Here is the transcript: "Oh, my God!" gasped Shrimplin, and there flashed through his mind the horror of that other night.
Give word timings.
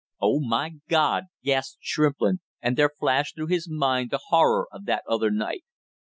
"Oh, 0.19 0.39
my 0.39 0.77
God!" 0.89 1.25
gasped 1.43 1.83
Shrimplin, 1.83 2.39
and 2.59 2.75
there 2.75 2.89
flashed 2.89 3.35
through 3.35 3.49
his 3.53 3.69
mind 3.69 4.09
the 4.09 4.19
horror 4.29 4.67
of 4.71 4.85
that 4.85 5.03
other 5.07 5.29
night. 5.29 5.63